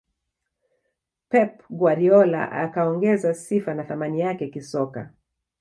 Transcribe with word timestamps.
pep 1.29 1.53
guardiola 1.69 2.51
akaongeza 2.51 3.33
sifa 3.33 3.73
na 3.73 3.83
thamani 3.83 4.19
yake 4.21 4.47
kisoka 4.47 5.13